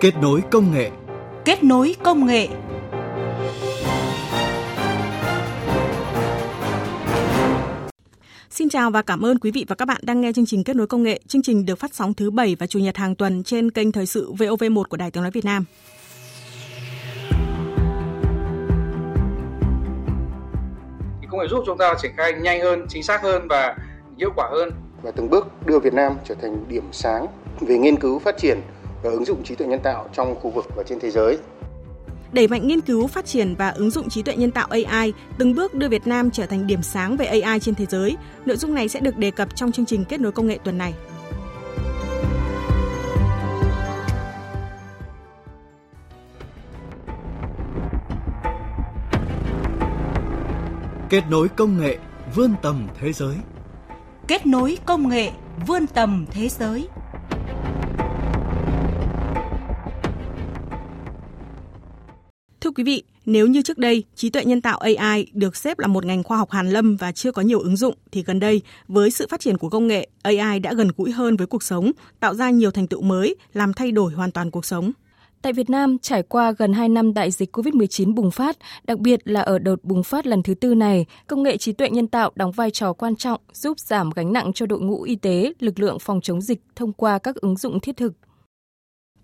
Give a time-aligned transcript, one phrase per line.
[0.00, 0.90] Kết nối công nghệ.
[1.44, 2.48] Kết nối công nghệ.
[8.50, 10.76] Xin chào và cảm ơn quý vị và các bạn đang nghe chương trình Kết
[10.76, 11.20] nối công nghệ.
[11.26, 14.06] Chương trình được phát sóng thứ bảy và chủ nhật hàng tuần trên kênh Thời
[14.06, 15.64] sự VOV1 của Đài Tiếng nói Việt Nam.
[21.30, 23.76] công nghệ giúp chúng ta triển khai nhanh hơn, chính xác hơn và
[24.18, 24.70] hiệu quả hơn.
[25.02, 27.26] Và từng bước đưa Việt Nam trở thành điểm sáng
[27.60, 28.60] về nghiên cứu phát triển
[29.02, 31.38] và ứng dụng trí tuệ nhân tạo trong khu vực và trên thế giới.
[32.32, 35.54] Đẩy mạnh nghiên cứu, phát triển và ứng dụng trí tuệ nhân tạo AI, từng
[35.54, 38.16] bước đưa Việt Nam trở thành điểm sáng về AI trên thế giới.
[38.46, 40.78] Nội dung này sẽ được đề cập trong chương trình kết nối công nghệ tuần
[40.78, 40.94] này.
[51.08, 51.98] Kết nối công nghệ
[52.34, 53.36] vươn tầm thế giới.
[54.28, 55.30] Kết nối công nghệ
[55.66, 56.88] vươn tầm thế giới.
[62.70, 65.86] Thưa quý vị, nếu như trước đây trí tuệ nhân tạo AI được xếp là
[65.86, 68.62] một ngành khoa học hàn lâm và chưa có nhiều ứng dụng thì gần đây
[68.88, 71.92] với sự phát triển của công nghệ, AI đã gần gũi hơn với cuộc sống,
[72.20, 74.92] tạo ra nhiều thành tựu mới, làm thay đổi hoàn toàn cuộc sống.
[75.42, 79.20] Tại Việt Nam, trải qua gần 2 năm đại dịch COVID-19 bùng phát, đặc biệt
[79.24, 82.30] là ở đợt bùng phát lần thứ tư này, công nghệ trí tuệ nhân tạo
[82.34, 85.78] đóng vai trò quan trọng giúp giảm gánh nặng cho đội ngũ y tế, lực
[85.78, 88.12] lượng phòng chống dịch thông qua các ứng dụng thiết thực.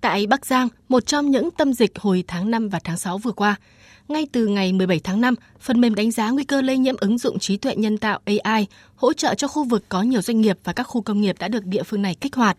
[0.07, 3.33] Tại Bắc Giang, một trong những tâm dịch hồi tháng 5 và tháng 6 vừa
[3.33, 3.57] qua,
[4.09, 7.19] ngay từ ngày 17 tháng 5, phần mềm đánh giá nguy cơ lây nhiễm ứng
[7.19, 10.59] dụng trí tuệ nhân tạo AI hỗ trợ cho khu vực có nhiều doanh nghiệp
[10.65, 12.57] và các khu công nghiệp đã được địa phương này kích hoạt.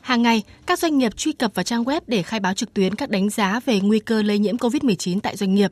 [0.00, 2.94] Hàng ngày, các doanh nghiệp truy cập vào trang web để khai báo trực tuyến
[2.94, 5.70] các đánh giá về nguy cơ lây nhiễm COVID-19 tại doanh nghiệp.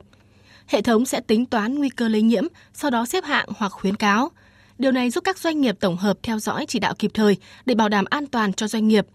[0.67, 3.95] Hệ thống sẽ tính toán nguy cơ lây nhiễm, sau đó xếp hạng hoặc khuyến
[3.95, 4.31] cáo.
[4.77, 7.75] Điều này giúp các doanh nghiệp tổng hợp theo dõi chỉ đạo kịp thời để
[7.75, 9.07] bảo đảm an toàn cho doanh nghiệp.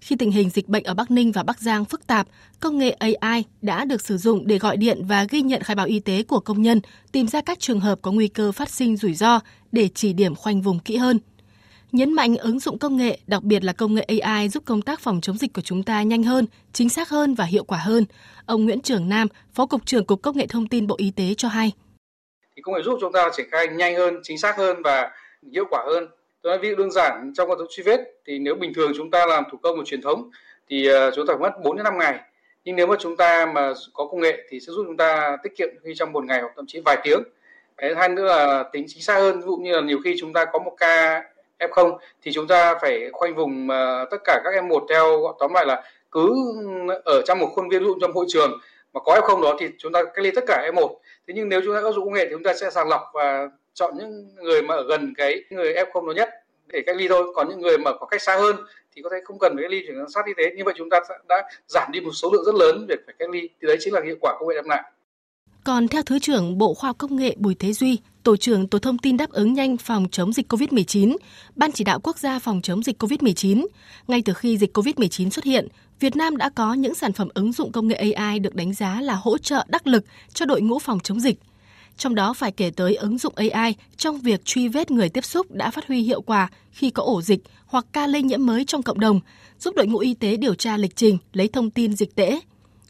[0.00, 2.26] Khi tình hình dịch bệnh ở Bắc Ninh và Bắc Giang phức tạp,
[2.60, 5.86] công nghệ AI đã được sử dụng để gọi điện và ghi nhận khai báo
[5.86, 6.80] y tế của công nhân,
[7.12, 9.40] tìm ra các trường hợp có nguy cơ phát sinh rủi ro
[9.72, 11.18] để chỉ điểm khoanh vùng kỹ hơn
[11.92, 15.00] nhấn mạnh ứng dụng công nghệ, đặc biệt là công nghệ AI giúp công tác
[15.00, 18.04] phòng chống dịch của chúng ta nhanh hơn, chính xác hơn và hiệu quả hơn.
[18.46, 21.34] Ông Nguyễn Trường Nam, Phó Cục trưởng Cục Công nghệ Thông tin Bộ Y tế
[21.34, 21.72] cho hay.
[22.56, 25.10] Thì công nghệ giúp chúng ta triển khai nhanh hơn, chính xác hơn và
[25.52, 26.04] hiệu quả hơn.
[26.42, 28.92] Tôi nói ví dụ đơn giản trong công tác truy vết thì nếu bình thường
[28.96, 30.30] chúng ta làm thủ công một truyền thống
[30.68, 32.20] thì ờ, chúng ta phải mất 4 đến 5 ngày.
[32.64, 35.50] Nhưng nếu mà chúng ta mà có công nghệ thì sẽ giúp chúng ta tiết
[35.56, 37.22] kiệm khi trong một ngày hoặc thậm chí vài tiếng.
[37.76, 40.32] Cái hai nữa là tính chính xác hơn, ví dụ như là nhiều khi chúng
[40.32, 41.22] ta có một ca
[41.58, 45.52] F0 thì chúng ta phải khoanh vùng ờ, tất cả các F1 theo gọi tóm
[45.54, 46.34] lại là cứ
[47.04, 48.60] ở trong một khuôn viên dụ trong hội trường
[48.92, 50.88] mà có F0 đó thì chúng ta cách ly tất cả F1.
[51.26, 53.02] Thế nhưng nếu chúng ta áp dụng công nghệ thì chúng ta sẽ sàng lọc
[53.14, 56.30] và chọn những người mà ở gần cái người F0 đó nhất
[56.66, 57.32] để cách ly thôi.
[57.34, 58.56] Còn những người mà có cách xa hơn
[58.94, 60.50] thì có thể không cần phải cách ly chuyển sát y tế.
[60.56, 63.30] Như vậy chúng ta đã giảm đi một số lượng rất lớn việc phải cách
[63.30, 63.40] ly.
[63.40, 64.82] Thì đấy chính là hiệu quả công nghệ đem lại.
[65.64, 68.78] Còn theo Thứ trưởng Bộ Khoa học Công nghệ Bùi Thế Duy, Tổ trưởng Tổ
[68.78, 71.16] thông tin đáp ứng nhanh phòng chống dịch COVID-19,
[71.56, 73.66] Ban chỉ đạo quốc gia phòng chống dịch COVID-19,
[74.08, 75.68] ngay từ khi dịch COVID-19 xuất hiện,
[76.00, 79.00] Việt Nam đã có những sản phẩm ứng dụng công nghệ AI được đánh giá
[79.00, 80.04] là hỗ trợ đắc lực
[80.34, 81.38] cho đội ngũ phòng chống dịch.
[81.96, 85.50] Trong đó phải kể tới ứng dụng AI trong việc truy vết người tiếp xúc
[85.50, 88.82] đã phát huy hiệu quả khi có ổ dịch hoặc ca lây nhiễm mới trong
[88.82, 89.20] cộng đồng,
[89.58, 92.40] giúp đội ngũ y tế điều tra lịch trình, lấy thông tin dịch tễ.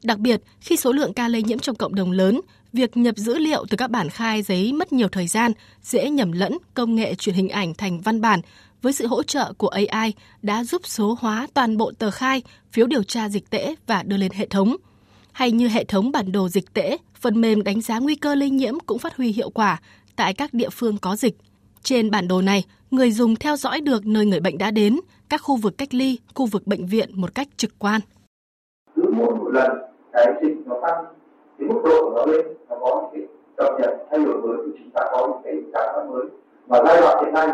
[0.03, 2.41] Đặc biệt, khi số lượng ca lây nhiễm trong cộng đồng lớn,
[2.73, 6.33] việc nhập dữ liệu từ các bản khai giấy mất nhiều thời gian, dễ nhầm
[6.33, 8.41] lẫn công nghệ chuyển hình ảnh thành văn bản
[8.83, 12.43] với sự hỗ trợ của AI đã giúp số hóa toàn bộ tờ khai,
[12.73, 14.77] phiếu điều tra dịch tễ và đưa lên hệ thống.
[15.33, 18.51] Hay như hệ thống bản đồ dịch tễ, phần mềm đánh giá nguy cơ lây
[18.51, 19.81] nhiễm cũng phát huy hiệu quả
[20.17, 21.37] tại các địa phương có dịch.
[21.83, 25.43] Trên bản đồ này, người dùng theo dõi được nơi người bệnh đã đến, các
[25.43, 28.01] khu vực cách ly, khu vực bệnh viện một cách trực quan.
[28.97, 29.71] Cứ mỗi một lần
[30.13, 31.20] cái dịch nó tăng
[31.61, 33.27] cái mức độ của nó lên, nó có những cái
[33.57, 36.27] cập nhật thay đổi mới thì chúng ta có những cái giải pháp mới.
[36.67, 37.49] Và giai đoạn hiện nay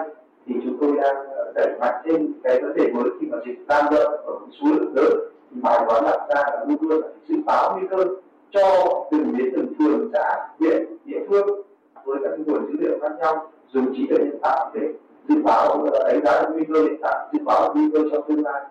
[0.47, 3.59] thì chúng tôi đang ờ, đẩy mạnh thêm cái vấn đề mới khi mà dịch
[3.69, 5.19] lan rộng ở một số lượng lớn.
[5.51, 8.05] Thì bài toán đặt ra là luôn luôn là dự báo nguy cơ
[8.51, 8.63] cho
[9.11, 11.63] từng đến từng phường, xã, huyện, địa phương
[12.05, 14.81] với các nguồn dữ liệu khác nhau, dùng trí tuệ nhân tạo để
[15.29, 18.45] dự báo ờ, đánh giá nguy cơ hiện tại, dự báo nguy cơ trong tương
[18.45, 18.63] lai.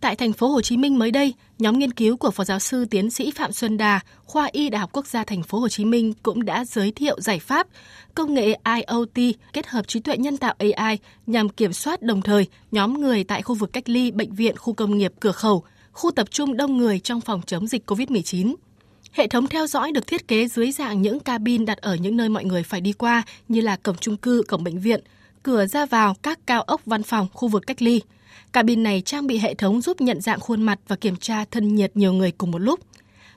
[0.00, 2.84] Tại thành phố Hồ Chí Minh mới đây, nhóm nghiên cứu của Phó giáo sư
[2.84, 5.84] tiến sĩ Phạm Xuân Đà, khoa Y Đại học Quốc gia thành phố Hồ Chí
[5.84, 7.66] Minh cũng đã giới thiệu giải pháp
[8.14, 12.46] công nghệ IoT kết hợp trí tuệ nhân tạo AI nhằm kiểm soát đồng thời
[12.70, 16.10] nhóm người tại khu vực cách ly bệnh viện, khu công nghiệp cửa khẩu, khu
[16.10, 18.54] tập trung đông người trong phòng chống dịch COVID-19.
[19.12, 22.28] Hệ thống theo dõi được thiết kế dưới dạng những cabin đặt ở những nơi
[22.28, 25.00] mọi người phải đi qua như là cổng chung cư, cổng bệnh viện–
[25.46, 28.00] cửa ra vào các cao ốc văn phòng, khu vực cách ly.
[28.52, 31.74] Cabin này trang bị hệ thống giúp nhận dạng khuôn mặt và kiểm tra thân
[31.74, 32.80] nhiệt nhiều người cùng một lúc.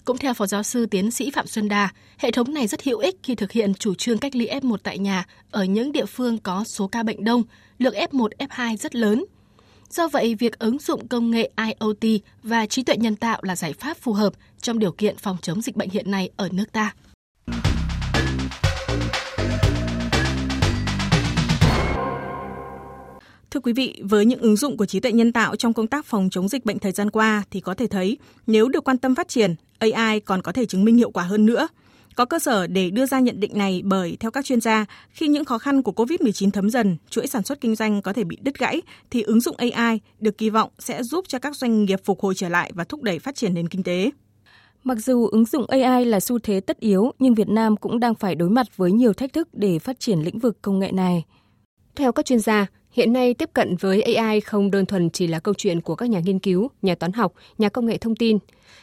[0.06, 3.00] Cũng theo Phó Giáo sư Tiến sĩ Phạm Xuân Đà, hệ thống này rất hữu
[3.00, 6.38] ích khi thực hiện chủ trương cách ly F1 tại nhà ở những địa phương
[6.38, 7.44] có số ca bệnh đông,
[7.80, 9.25] lượng F1, F2 rất lớn.
[9.90, 13.74] Do vậy, việc ứng dụng công nghệ IoT và trí tuệ nhân tạo là giải
[13.74, 16.94] pháp phù hợp trong điều kiện phòng chống dịch bệnh hiện nay ở nước ta.
[23.51, 26.06] Thưa quý vị, với những ứng dụng của trí tuệ nhân tạo trong công tác
[26.06, 28.18] phòng chống dịch bệnh thời gian qua thì có thể thấy
[28.48, 31.46] nếu được quan tâm phát triển, AI còn có thể chứng minh hiệu quả hơn
[31.46, 31.68] nữa.
[32.16, 35.28] Có cơ sở để đưa ra nhận định này bởi theo các chuyên gia, khi
[35.28, 38.38] những khó khăn của COVID-19 thấm dần, chuỗi sản xuất kinh doanh có thể bị
[38.42, 38.81] đứt gãy
[39.12, 42.36] thì ứng dụng AI được kỳ vọng sẽ giúp cho các doanh nghiệp phục hồi
[42.36, 44.12] trở lại và thúc đẩy phát triển nền kinh tế.
[44.84, 48.16] Mặc dù ứng dụng AI là xu thế tất yếu, nhưng Việt Nam cũng đang
[48.16, 51.24] phải đối mặt với nhiều thách thức để phát triển lĩnh vực công nghệ này.
[51.95, 55.40] Theo các chuyên gia, Hiện nay tiếp cận với AI không đơn thuần chỉ là
[55.40, 58.38] câu chuyện của các nhà nghiên cứu, nhà toán học, nhà công nghệ thông tin.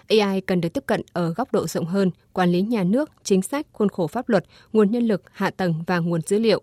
[0.08, 3.42] AI cần được tiếp cận ở góc độ rộng hơn, quản lý nhà nước, chính
[3.42, 6.62] sách, khuôn khổ pháp luật, nguồn nhân lực, hạ tầng và nguồn dữ liệu.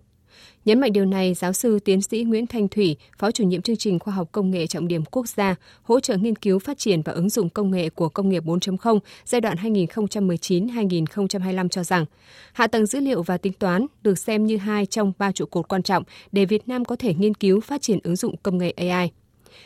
[0.65, 3.77] Nhấn mạnh điều này, giáo sư tiến sĩ Nguyễn Thanh Thủy, Phó chủ nhiệm chương
[3.77, 7.01] trình khoa học công nghệ trọng điểm quốc gia, hỗ trợ nghiên cứu phát triển
[7.01, 12.06] và ứng dụng công nghệ của công nghiệp 4.0 giai đoạn 2019-2025 cho rằng,
[12.53, 15.68] hạ tầng dữ liệu và tính toán được xem như hai trong ba trụ cột
[15.68, 18.71] quan trọng để Việt Nam có thể nghiên cứu phát triển ứng dụng công nghệ
[18.71, 19.12] AI.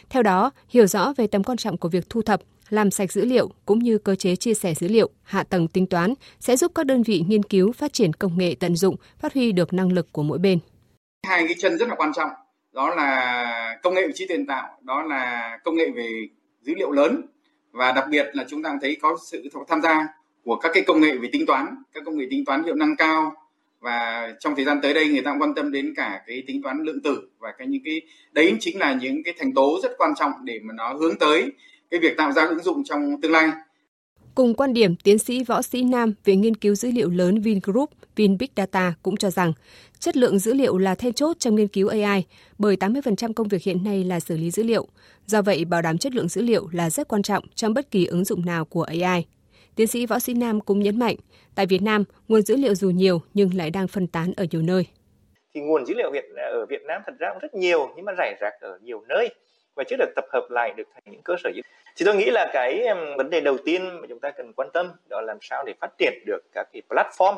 [0.10, 3.26] Theo đó, hiểu rõ về tầm quan trọng của việc thu thập, làm sạch dữ
[3.26, 6.72] liệu cũng như cơ chế chia sẻ dữ liệu, hạ tầng tính toán sẽ giúp
[6.76, 9.92] các đơn vị nghiên cứu phát triển công nghệ tận dụng, phát huy được năng
[9.92, 10.60] lực của mỗi bên.
[11.28, 12.30] Hai cái chân rất là quan trọng
[12.78, 16.28] đó là công nghệ trí tuệ tạo đó là công nghệ về
[16.62, 17.22] dữ liệu lớn
[17.72, 20.08] và đặc biệt là chúng ta thấy có sự tham gia
[20.44, 22.96] của các cái công nghệ về tính toán các công nghệ tính toán hiệu năng
[22.96, 23.34] cao
[23.80, 26.62] và trong thời gian tới đây người ta cũng quan tâm đến cả cái tính
[26.62, 29.92] toán lượng tử và cái những cái đấy chính là những cái thành tố rất
[29.98, 31.52] quan trọng để mà nó hướng tới
[31.92, 33.50] cái việc tạo ra ứng dụng trong tương lai
[34.38, 37.90] Cùng quan điểm, tiến sĩ Võ Sĩ Nam, Viện Nghiên cứu Dữ liệu lớn Vingroup,
[38.16, 39.54] Vin Big Data cũng cho rằng
[40.00, 42.26] chất lượng dữ liệu là then chốt trong nghiên cứu AI,
[42.58, 44.88] bởi 80% công việc hiện nay là xử lý dữ liệu.
[45.26, 48.06] Do vậy, bảo đảm chất lượng dữ liệu là rất quan trọng trong bất kỳ
[48.06, 49.26] ứng dụng nào của AI.
[49.76, 51.16] Tiến sĩ Võ Sĩ Nam cũng nhấn mạnh,
[51.56, 54.62] tại Việt Nam, nguồn dữ liệu dù nhiều nhưng lại đang phân tán ở nhiều
[54.62, 54.88] nơi.
[55.54, 56.12] Thì nguồn dữ liệu
[56.52, 59.30] ở Việt Nam thật ra cũng rất nhiều nhưng mà rải rác ở nhiều nơi
[59.78, 61.62] và chưa được tập hợp lại được thành những cơ sở dữ
[61.98, 62.84] thì tôi nghĩ là cái
[63.18, 65.74] vấn đề đầu tiên mà chúng ta cần quan tâm đó là làm sao để
[65.82, 67.36] phát triển được các cái platform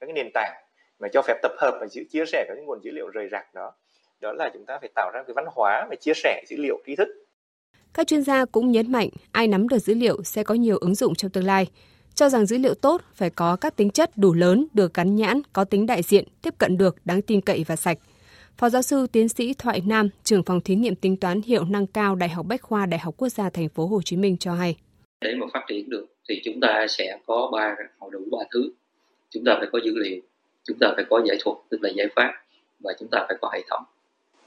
[0.00, 0.52] các cái nền tảng
[1.00, 3.54] mà cho phép tập hợp và chia sẻ các cái nguồn dữ liệu rời rạc
[3.54, 3.72] đó.
[4.20, 6.78] Đó là chúng ta phải tạo ra cái văn hóa về chia sẻ dữ liệu
[6.86, 7.08] trí thức.
[7.94, 10.94] Các chuyên gia cũng nhấn mạnh ai nắm được dữ liệu sẽ có nhiều ứng
[10.94, 11.66] dụng trong tương lai.
[12.14, 15.40] Cho rằng dữ liệu tốt phải có các tính chất đủ lớn, được gắn nhãn,
[15.52, 17.98] có tính đại diện, tiếp cận được, đáng tin cậy và sạch.
[18.60, 21.86] Phó giáo sư tiến sĩ Thoại Nam, trưởng phòng thí nghiệm tính toán hiệu năng
[21.86, 24.54] cao Đại học Bách khoa Đại học Quốc gia Thành phố Hồ Chí Minh cho
[24.54, 24.76] hay.
[25.20, 28.70] Để mà phát triển được thì chúng ta sẽ có ba hội đủ ba thứ.
[29.30, 30.20] Chúng ta phải có dữ liệu,
[30.64, 32.32] chúng ta phải có giải thuật tức là giải pháp
[32.80, 33.82] và chúng ta phải có hệ thống.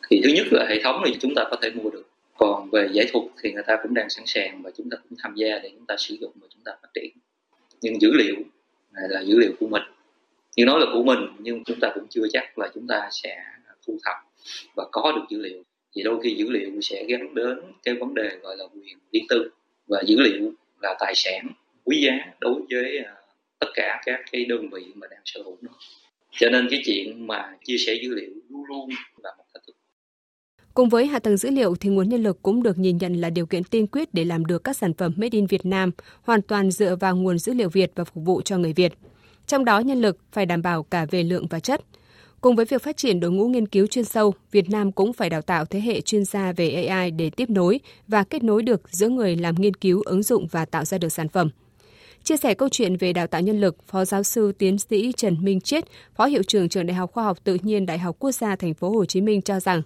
[0.09, 2.09] Thì thứ nhất là hệ thống thì chúng ta có thể mua được.
[2.37, 5.17] Còn về giải thuật thì người ta cũng đang sẵn sàng và chúng ta cũng
[5.23, 7.11] tham gia để chúng ta sử dụng và chúng ta phát triển.
[7.81, 8.35] Nhưng dữ liệu
[8.91, 9.83] là dữ liệu của mình.
[10.55, 13.37] Nhưng nói là của mình nhưng chúng ta cũng chưa chắc là chúng ta sẽ
[13.87, 14.15] thu thập
[14.75, 15.63] và có được dữ liệu,
[15.95, 19.25] thì đôi khi dữ liệu sẽ gắn đến cái vấn đề gọi là quyền riêng
[19.29, 19.49] tư
[19.87, 21.47] và dữ liệu là tài sản
[21.83, 23.13] quý giá đối với à,
[23.59, 25.71] tất cả các cái đơn vị mà đang sở hữu nó
[26.31, 28.89] cho nên cái chuyện mà chia sẻ dữ liệu luôn luôn
[29.23, 29.73] là một thách thức
[30.73, 33.29] Cùng với hạ tầng dữ liệu thì nguồn nhân lực cũng được nhìn nhận là
[33.29, 36.41] điều kiện tiên quyết để làm được các sản phẩm made in Việt Nam, hoàn
[36.41, 38.93] toàn dựa vào nguồn dữ liệu Việt và phục vụ cho người Việt.
[39.47, 41.81] Trong đó nhân lực phải đảm bảo cả về lượng và chất.
[42.43, 45.29] Cùng với việc phát triển đội ngũ nghiên cứu chuyên sâu, Việt Nam cũng phải
[45.29, 48.81] đào tạo thế hệ chuyên gia về AI để tiếp nối và kết nối được
[48.89, 51.49] giữa người làm nghiên cứu, ứng dụng và tạo ra được sản phẩm.
[52.23, 55.37] Chia sẻ câu chuyện về đào tạo nhân lực, Phó giáo sư tiến sĩ Trần
[55.41, 55.83] Minh Chiết,
[56.15, 58.73] Phó hiệu trưởng trường Đại học Khoa học Tự nhiên Đại học Quốc gia Thành
[58.73, 59.81] phố Hồ Chí Minh cho rằng,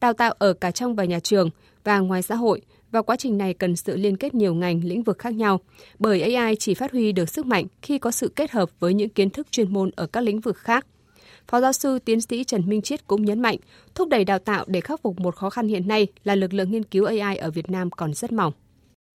[0.00, 1.50] đào tạo ở cả trong và nhà trường
[1.84, 5.02] và ngoài xã hội và quá trình này cần sự liên kết nhiều ngành, lĩnh
[5.02, 5.60] vực khác nhau,
[5.98, 9.08] bởi AI chỉ phát huy được sức mạnh khi có sự kết hợp với những
[9.08, 10.86] kiến thức chuyên môn ở các lĩnh vực khác–
[11.50, 13.56] Phó giáo sư tiến sĩ Trần Minh Chiết cũng nhấn mạnh,
[13.94, 16.70] thúc đẩy đào tạo để khắc phục một khó khăn hiện nay là lực lượng
[16.70, 18.52] nghiên cứu AI ở Việt Nam còn rất mỏng.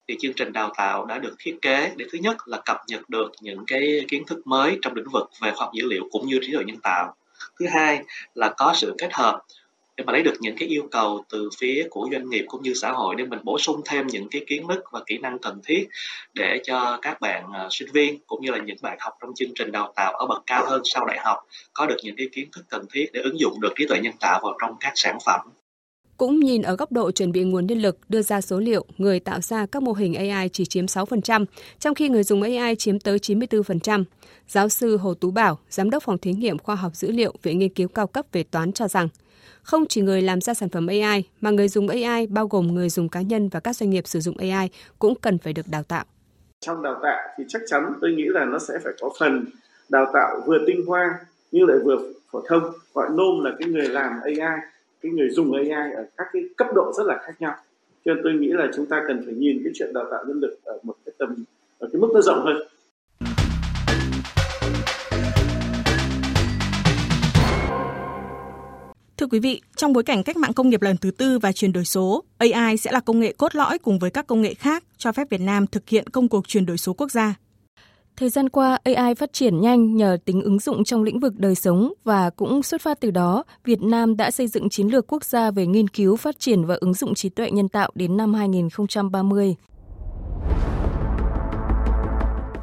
[0.07, 3.09] Thì chương trình đào tạo đã được thiết kế để thứ nhất là cập nhật
[3.09, 6.27] được những cái kiến thức mới trong lĩnh vực về khoa học dữ liệu cũng
[6.27, 7.15] như trí tuệ nhân tạo.
[7.59, 8.03] Thứ hai
[8.35, 9.41] là có sự kết hợp
[9.97, 12.73] để mà lấy được những cái yêu cầu từ phía của doanh nghiệp cũng như
[12.73, 15.59] xã hội để mình bổ sung thêm những cái kiến thức và kỹ năng cần
[15.65, 15.87] thiết
[16.33, 19.53] để cho các bạn uh, sinh viên cũng như là những bạn học trong chương
[19.55, 21.37] trình đào tạo ở bậc cao hơn sau đại học
[21.73, 24.13] có được những cái kiến thức cần thiết để ứng dụng được trí tuệ nhân
[24.19, 25.41] tạo vào trong các sản phẩm
[26.17, 29.19] cũng nhìn ở góc độ chuẩn bị nguồn nhân lực, đưa ra số liệu, người
[29.19, 31.45] tạo ra các mô hình AI chỉ chiếm 6%,
[31.79, 34.03] trong khi người dùng AI chiếm tới 94%.
[34.47, 37.59] Giáo sư Hồ Tú Bảo, Giám đốc Phòng Thí nghiệm Khoa học Dữ liệu Viện
[37.59, 39.07] Nghiên cứu Cao cấp về toán cho rằng,
[39.63, 42.89] không chỉ người làm ra sản phẩm AI, mà người dùng AI bao gồm người
[42.89, 45.83] dùng cá nhân và các doanh nghiệp sử dụng AI cũng cần phải được đào
[45.83, 46.05] tạo.
[46.59, 49.45] Trong đào tạo thì chắc chắn tôi nghĩ là nó sẽ phải có phần
[49.89, 51.19] đào tạo vừa tinh hoa
[51.51, 51.97] nhưng lại vừa
[52.31, 54.59] phổ thông, gọi nôm là cái người làm AI
[55.03, 57.55] cái người dùng AI ở các cái cấp độ rất là khác nhau
[58.05, 60.39] cho nên tôi nghĩ là chúng ta cần phải nhìn cái chuyện đào tạo nhân
[60.39, 61.43] lực ở một cái tầm
[61.79, 62.57] ở cái mức nó rộng hơn
[69.23, 71.73] Thưa quý vị, trong bối cảnh cách mạng công nghiệp lần thứ tư và chuyển
[71.73, 74.83] đổi số, AI sẽ là công nghệ cốt lõi cùng với các công nghệ khác
[74.97, 77.35] cho phép Việt Nam thực hiện công cuộc chuyển đổi số quốc gia.
[78.17, 81.55] Thời gian qua, AI phát triển nhanh nhờ tính ứng dụng trong lĩnh vực đời
[81.55, 85.25] sống và cũng xuất phát từ đó, Việt Nam đã xây dựng chiến lược quốc
[85.25, 88.33] gia về nghiên cứu, phát triển và ứng dụng trí tuệ nhân tạo đến năm
[88.33, 89.55] 2030.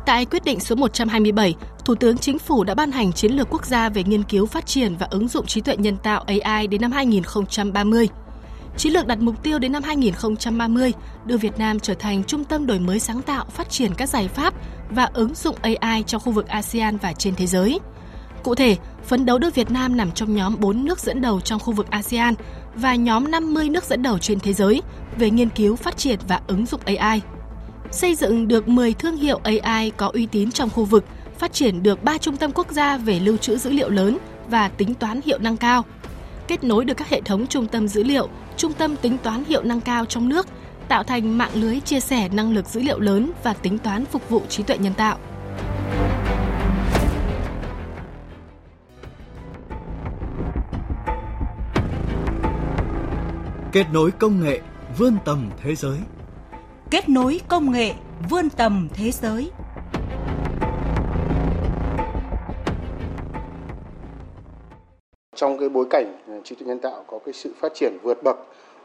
[0.07, 1.55] Tại quyết định số 127,
[1.91, 4.67] Thủ tướng Chính phủ đã ban hành chiến lược quốc gia về nghiên cứu, phát
[4.67, 8.09] triển và ứng dụng trí tuệ nhân tạo AI đến năm 2030.
[8.77, 10.93] Chiến lược đặt mục tiêu đến năm 2030
[11.25, 14.29] đưa Việt Nam trở thành trung tâm đổi mới sáng tạo, phát triển các giải
[14.29, 14.55] pháp
[14.91, 17.81] và ứng dụng AI trong khu vực ASEAN và trên thế giới.
[18.43, 21.61] Cụ thể, phấn đấu đưa Việt Nam nằm trong nhóm 4 nước dẫn đầu trong
[21.61, 22.35] khu vực ASEAN
[22.75, 24.83] và nhóm 50 nước dẫn đầu trên thế giới
[25.19, 27.21] về nghiên cứu, phát triển và ứng dụng AI.
[27.91, 31.05] Xây dựng được 10 thương hiệu AI có uy tín trong khu vực,
[31.41, 34.19] phát triển được 3 trung tâm quốc gia về lưu trữ dữ liệu lớn
[34.49, 35.85] và tính toán hiệu năng cao.
[36.49, 39.63] Kết nối được các hệ thống trung tâm dữ liệu, trung tâm tính toán hiệu
[39.63, 40.47] năng cao trong nước
[40.89, 44.29] tạo thành mạng lưới chia sẻ năng lực dữ liệu lớn và tính toán phục
[44.29, 45.19] vụ trí tuệ nhân tạo.
[53.73, 54.61] Kết nối công nghệ
[54.99, 55.99] vươn tầm thế giới.
[56.91, 57.95] Kết nối công nghệ
[58.31, 59.51] vươn tầm thế giới.
[65.41, 68.23] Trong cái bối cảnh à, trí tuệ nhân tạo có cái sự phát triển vượt
[68.23, 68.37] bậc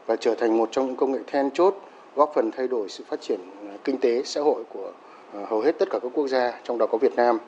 [0.06, 1.74] và trở thành một trong những công nghệ then chốt
[2.14, 4.92] góp phần thay đổi sự phát triển à, kinh tế xã hội của
[5.34, 7.38] à, hầu hết tất cả các quốc gia trong đó có Việt Nam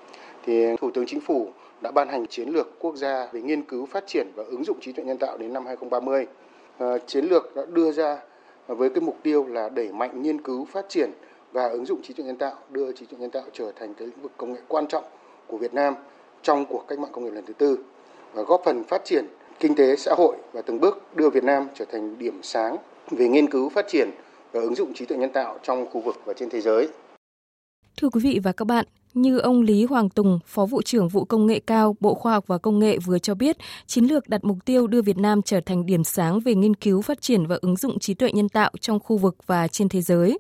[0.47, 1.49] thì Thủ tướng Chính phủ
[1.81, 4.81] đã ban hành chiến lược quốc gia về nghiên cứu phát triển và ứng dụng
[4.81, 6.27] trí tuệ nhân tạo đến năm 2030.
[7.07, 8.19] Chiến lược đã đưa ra
[8.67, 11.11] với cái mục tiêu là đẩy mạnh nghiên cứu phát triển
[11.53, 14.07] và ứng dụng trí tuệ nhân tạo, đưa trí tuệ nhân tạo trở thành cái
[14.07, 15.05] lĩnh vực công nghệ quan trọng
[15.47, 15.95] của Việt Nam
[16.43, 17.79] trong cuộc cách mạng công nghiệp lần thứ tư
[18.35, 19.27] và góp phần phát triển
[19.61, 22.77] kinh tế xã hội và từng bước đưa Việt Nam trở thành điểm sáng
[23.11, 24.11] về nghiên cứu phát triển
[24.53, 26.89] và ứng dụng trí tuệ nhân tạo trong khu vực và trên thế giới.
[27.97, 31.25] Thưa quý vị và các bạn, như ông Lý Hoàng Tùng, Phó vụ trưởng vụ
[31.25, 34.45] công nghệ cao, Bộ Khoa học và Công nghệ vừa cho biết, chiến lược đặt
[34.45, 37.59] mục tiêu đưa Việt Nam trở thành điểm sáng về nghiên cứu, phát triển và
[37.63, 40.39] ứng dụng trí tuệ nhân tạo trong khu vực và trên thế giới.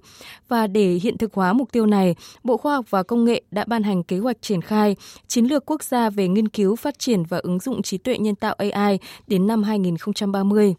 [0.49, 3.65] Và để hiện thực hóa mục tiêu này, Bộ Khoa học và Công nghệ đã
[3.65, 4.97] ban hành kế hoạch triển khai
[5.27, 8.35] chiến lược quốc gia về nghiên cứu, phát triển và ứng dụng trí tuệ nhân
[8.35, 10.75] tạo AI đến năm 2030.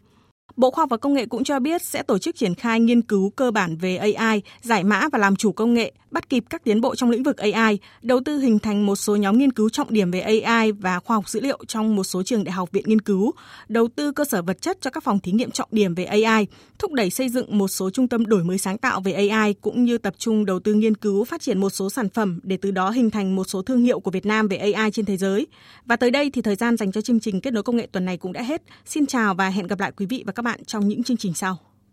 [0.59, 3.01] Bộ Khoa học và Công nghệ cũng cho biết sẽ tổ chức triển khai nghiên
[3.01, 6.63] cứu cơ bản về AI, giải mã và làm chủ công nghệ, bắt kịp các
[6.63, 9.69] tiến bộ trong lĩnh vực AI, đầu tư hình thành một số nhóm nghiên cứu
[9.69, 12.71] trọng điểm về AI và khoa học dữ liệu trong một số trường đại học
[12.71, 13.31] viện nghiên cứu,
[13.67, 16.47] đầu tư cơ sở vật chất cho các phòng thí nghiệm trọng điểm về AI,
[16.79, 19.85] thúc đẩy xây dựng một số trung tâm đổi mới sáng tạo về AI cũng
[19.85, 22.71] như tập trung đầu tư nghiên cứu phát triển một số sản phẩm để từ
[22.71, 25.47] đó hình thành một số thương hiệu của Việt Nam về AI trên thế giới.
[25.85, 28.05] Và tới đây thì thời gian dành cho chương trình kết nối công nghệ tuần
[28.05, 28.61] này cũng đã hết.
[28.85, 31.33] Xin chào và hẹn gặp lại quý vị và các bạn trong những chương trình
[31.33, 31.57] sau.